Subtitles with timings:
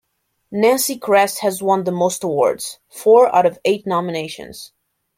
[0.51, 4.71] Nancy Kress has won the most awards: four out of eight nominations.